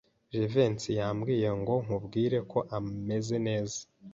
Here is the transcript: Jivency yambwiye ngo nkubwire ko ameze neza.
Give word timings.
Jivency 0.33 0.91
yambwiye 0.99 1.49
ngo 1.59 1.73
nkubwire 1.83 2.37
ko 2.51 2.59
ameze 2.77 3.35
neza. 3.47 3.79